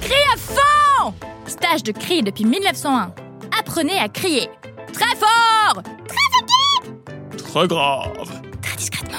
[0.00, 1.14] Crie à fond
[1.46, 3.12] Stage de cri depuis 1901.
[3.58, 4.48] Apprenez à crier.
[4.92, 5.82] Très fort
[7.36, 8.42] Très grave.
[8.62, 9.16] Très discrètement.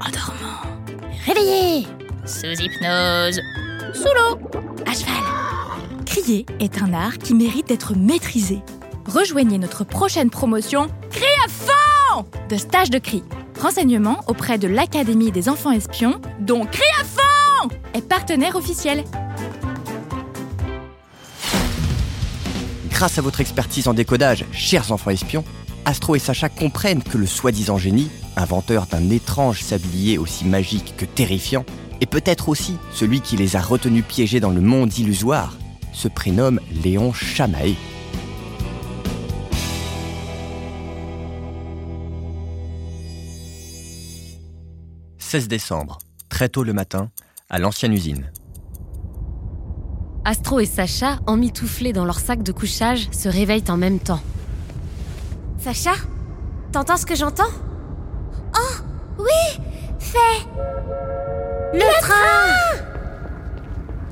[0.00, 1.00] En dormant.
[1.26, 1.86] Réveillez
[2.26, 3.40] Sous hypnose.
[3.94, 4.38] Sous l'eau.
[4.86, 5.14] À cheval.
[6.06, 8.60] Crier est un art qui mérite d'être maîtrisé.
[9.06, 13.22] Rejoignez notre prochaine promotion Cri à fond de stage de cri.
[13.60, 17.13] Renseignements auprès de l'Académie des enfants espions, dont Cri à fond
[17.94, 19.04] est partenaire officiel.
[22.90, 25.44] Grâce à votre expertise en décodage, chers enfants espions,
[25.84, 31.04] Astro et Sacha comprennent que le soi-disant génie, inventeur d'un étrange sablier aussi magique que
[31.04, 31.64] terrifiant,
[32.00, 35.56] et peut-être aussi celui qui les a retenus piégés dans le monde illusoire,
[35.92, 37.76] se prénomme Léon Chamaé.
[45.18, 45.98] «16 décembre,
[46.28, 47.10] très tôt le matin,
[47.50, 48.30] à l'ancienne usine.
[50.24, 54.20] Astro et Sacha, emmitouflés dans leur sac de couchage, se réveillent en même temps.
[55.58, 55.92] Sacha
[56.72, 57.42] T'entends ce que j'entends?
[58.56, 58.82] Oh
[59.18, 59.62] Oui
[59.98, 60.18] Fais
[61.74, 62.82] Le, train,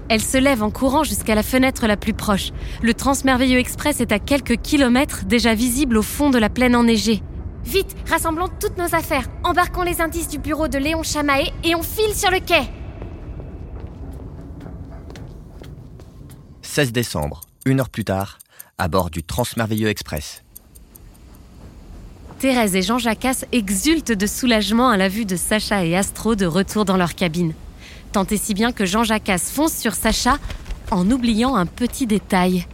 [0.08, 2.52] Elle se lève en courant jusqu'à la fenêtre la plus proche.
[2.82, 7.22] Le Transmerveilleux Express est à quelques kilomètres, déjà visible au fond de la plaine enneigée.
[7.64, 11.82] Vite, rassemblons toutes nos affaires, embarquons les indices du bureau de Léon Chamaé et on
[11.82, 12.68] file sur le quai
[16.72, 18.38] 16 décembre, une heure plus tard,
[18.78, 20.42] à bord du Transmerveilleux Express.
[22.38, 26.46] Thérèse et Jean Jacasse exultent de soulagement à la vue de Sacha et Astro de
[26.46, 27.52] retour dans leur cabine.
[28.12, 30.38] Tant et si bien que Jean Jacasse fonce sur Sacha
[30.90, 32.66] en oubliant un petit détail.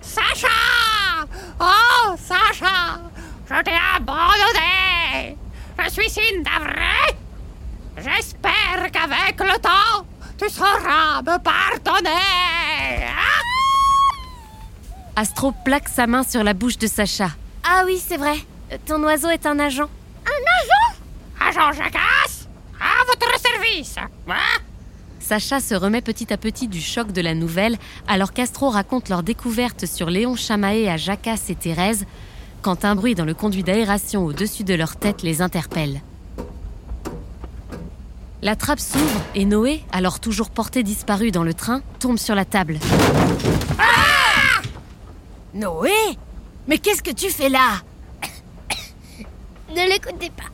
[0.00, 0.46] Sacha
[1.58, 3.00] Oh, Sacha
[3.50, 5.36] Je t'ai abandonné
[5.84, 7.16] Je suis si navré
[7.96, 10.06] J'espère qu'avec le temps,
[10.38, 12.55] tu sauras me pardonner
[15.18, 17.30] Astro plaque sa main sur la bouche de Sacha.
[17.64, 18.36] Ah oui, c'est vrai.
[18.84, 19.88] Ton oiseau est un agent.
[21.40, 21.72] Agent?
[21.72, 23.96] Jacasse À votre service
[24.28, 24.60] Hein?
[25.18, 29.22] Sacha se remet petit à petit du choc de la nouvelle alors qu'Astro raconte leur
[29.22, 32.04] découverte sur Léon Chamaé à Jacasse et Thérèse
[32.62, 36.02] quand un bruit dans le conduit d'aération au-dessus de leur tête les interpelle.
[38.42, 42.44] La trappe s'ouvre et Noé, alors toujours porté disparu dans le train, tombe sur la
[42.44, 42.78] table.
[45.56, 45.90] Noé
[46.68, 47.80] Mais qu'est-ce que tu fais là?
[49.70, 50.44] Ne l'écoutez pas.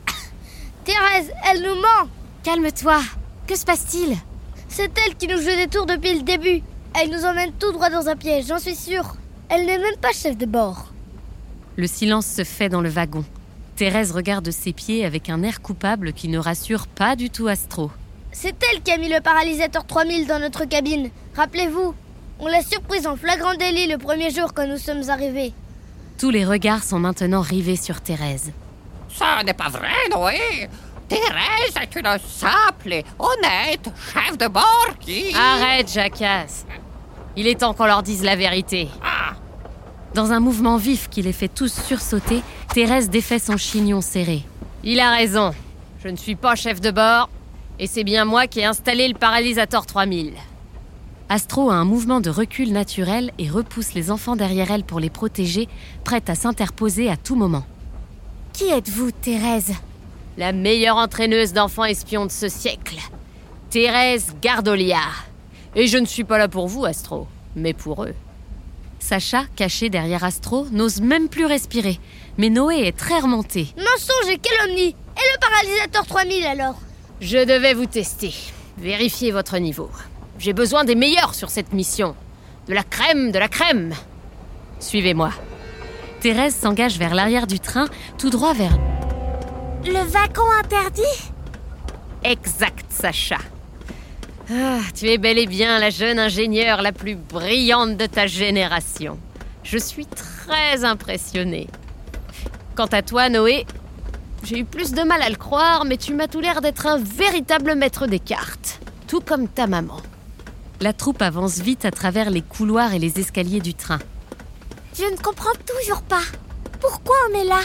[0.85, 2.09] Thérèse, elle nous ment.
[2.41, 3.01] Calme-toi.
[3.45, 4.17] Que se passe-t-il?
[4.69, 6.63] C'est elle qui nous joue des tours depuis le début.
[6.99, 9.17] Elle nous emmène tout droit dans un piège, j'en suis sûre.
[9.49, 10.93] Elle n'est même pas chef de bord.
[11.75, 13.25] Le silence se fait dans le wagon.
[13.75, 17.91] Thérèse regarde ses pieds avec un air coupable qui ne rassure pas du tout Astro.
[18.31, 21.09] C'est elle qui a mis le paralysateur 3000 dans notre cabine.
[21.35, 21.93] Rappelez-vous,
[22.39, 25.53] on l'a surprise en flagrant délit le premier jour quand nous sommes arrivés.
[26.17, 28.51] Tous les regards sont maintenant rivés sur Thérèse.
[29.09, 30.69] Ça n'est pas vrai, Noé
[31.07, 35.33] Thérèse est une simple et honnête chef de bord qui...
[35.35, 36.65] Arrête, Jacasse
[37.35, 38.87] Il est temps qu'on leur dise la vérité.
[39.03, 39.33] Ah,
[40.13, 42.41] Dans un mouvement vif qui les fait tous sursauter,
[42.73, 44.43] Thérèse défait son chignon serré.
[44.83, 45.51] Il a raison.
[46.03, 47.29] Je ne suis pas chef de bord,
[47.79, 50.33] et c'est bien moi qui ai installé le paralysateur 3000.
[51.29, 55.09] Astro a un mouvement de recul naturel et repousse les enfants derrière elle pour les
[55.09, 55.67] protéger,
[56.03, 57.65] prête à s'interposer à tout moment.
[58.51, 59.73] Qui êtes-vous, Thérèse?
[60.37, 62.97] La meilleure entraîneuse d'enfants espions de ce siècle.
[63.69, 65.01] Thérèse Gardolia.
[65.75, 68.13] Et je ne suis pas là pour vous, Astro, mais pour eux.
[68.99, 71.99] Sacha, caché derrière Astro, n'ose même plus respirer.
[72.37, 73.67] Mais Noé est très remonté.
[73.77, 76.75] Mensonge et calomnie Et le paralysateur 3000 alors?
[77.19, 78.33] Je devais vous tester.
[78.77, 79.89] Vérifier votre niveau.
[80.43, 82.17] J'ai besoin des meilleurs sur cette mission.
[82.67, 83.93] De la crème, de la crème.
[84.81, 85.31] Suivez-moi.
[86.19, 87.85] Thérèse s'engage vers l'arrière du train,
[88.17, 88.77] tout droit vers...
[89.85, 91.31] Le wagon interdit?
[92.25, 93.37] Exact, Sacha.
[94.51, 99.17] Ah, tu es bel et bien la jeune ingénieure la plus brillante de ta génération.
[99.63, 101.69] Je suis très impressionnée.
[102.75, 103.65] Quant à toi, Noé,
[104.43, 106.97] j'ai eu plus de mal à le croire, mais tu m'as tout l'air d'être un
[106.97, 108.81] véritable maître des cartes.
[109.07, 110.01] tout comme ta maman.
[110.83, 113.99] La troupe avance vite à travers les couloirs et les escaliers du train.
[114.93, 116.23] Je ne comprends toujours pas.
[116.81, 117.61] Pourquoi on est là?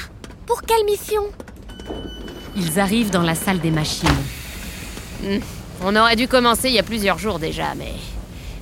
[0.47, 1.23] Pour quelle mission?
[2.55, 4.09] Ils arrivent dans la salle des machines.
[5.25, 5.41] Hmm,
[5.83, 7.93] on aurait dû commencer il y a plusieurs jours déjà, mais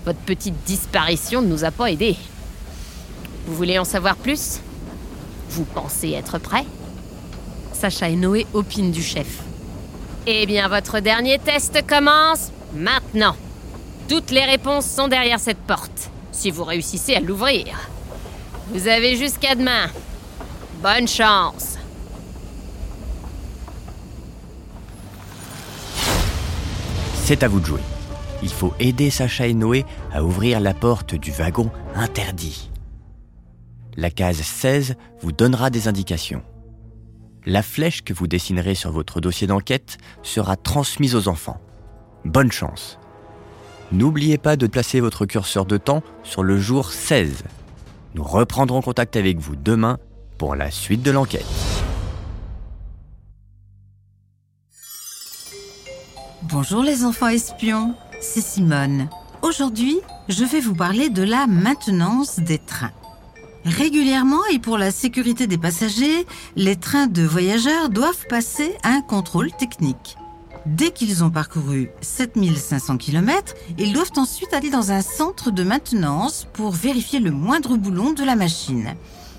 [0.07, 2.17] votre petite disparition ne nous a pas aidés.
[3.47, 4.61] Vous voulez en savoir plus?
[5.51, 6.65] Vous pensez être prêt?
[7.75, 9.43] Sacha et Noé opinent du chef.
[10.27, 13.37] Eh bien, votre dernier test commence maintenant.
[14.09, 17.89] Toutes les réponses sont derrière cette porte, si vous réussissez à l'ouvrir.
[18.69, 19.89] Vous avez jusqu'à demain.
[20.81, 21.77] Bonne chance.
[27.25, 27.81] C'est à vous de jouer.
[28.45, 32.71] Il faut aider Sacha et Noé à ouvrir la porte du wagon interdit.
[33.97, 36.43] La case 16 vous donnera des indications.
[37.45, 41.61] La flèche que vous dessinerez sur votre dossier d'enquête sera transmise aux enfants.
[42.25, 42.99] Bonne chance.
[43.93, 47.45] N'oubliez pas de placer votre curseur de temps sur le jour 16.
[48.15, 49.99] Nous reprendrons contact avec vous demain
[50.39, 51.47] pour la suite de l'enquête.
[56.43, 59.09] Bonjour les enfants espions, c'est Simone.
[59.43, 62.93] Aujourd'hui, je vais vous parler de la maintenance des trains.
[63.65, 69.51] Régulièrement et pour la sécurité des passagers, les trains de voyageurs doivent passer un contrôle
[69.53, 70.17] technique.
[70.67, 76.49] Dès qu'ils ont parcouru 7500 km, ils doivent ensuite aller dans un centre de maintenance
[76.53, 78.97] pour vérifier le moindre boulon de la machine.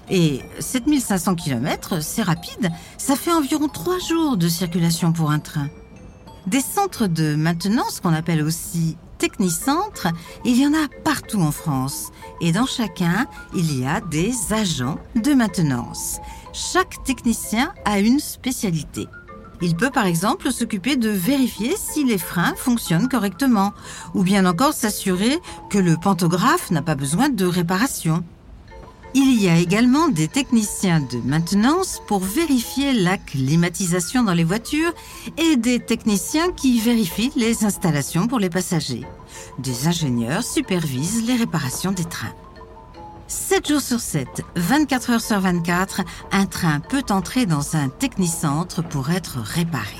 [0.10, 5.68] Et 7500 km, c'est rapide, ça fait environ 3 jours de circulation pour un train.
[6.46, 10.08] Des centres de maintenance qu'on appelle aussi technicentres,
[10.46, 12.12] il y en a partout en France.
[12.40, 16.20] Et dans chacun, il y a des agents de maintenance.
[16.54, 19.08] Chaque technicien a une spécialité.
[19.62, 23.74] Il peut par exemple s'occuper de vérifier si les freins fonctionnent correctement,
[24.14, 25.40] ou bien encore s'assurer
[25.70, 28.24] que le pantographe n'a pas besoin de réparation.
[29.14, 34.94] Il y a également des techniciens de maintenance pour vérifier la climatisation dans les voitures
[35.38, 39.06] et des techniciens qui vérifient les installations pour les passagers.
[39.58, 42.36] Des ingénieurs supervisent les réparations des trains.
[43.28, 46.02] 7 jours sur 7, 24 heures sur 24,
[46.32, 49.98] un train peut entrer dans un technicentre pour être réparé.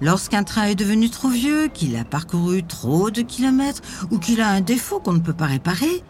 [0.00, 4.48] Lorsqu'un train est devenu trop vieux, qu'il a parcouru trop de kilomètres ou qu'il a
[4.48, 6.02] un défaut qu'on ne peut pas réparer,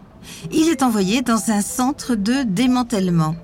[0.50, 3.36] il est envoyé dans un centre de démantèlement.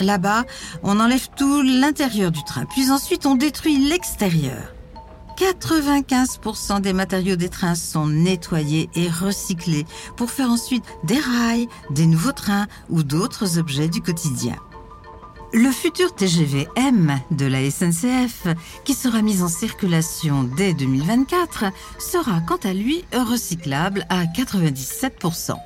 [0.00, 0.42] Là-bas,
[0.82, 4.74] on enlève tout l'intérieur du train, puis ensuite on détruit l'extérieur.
[5.36, 9.86] 95% des matériaux des trains sont nettoyés et recyclés
[10.16, 14.56] pour faire ensuite des rails, des nouveaux trains ou d'autres objets du quotidien.
[15.52, 18.48] Le futur TGV M de la SNCF,
[18.84, 21.66] qui sera mis en circulation dès 2024,
[22.00, 25.56] sera quant à lui recyclable à 97%.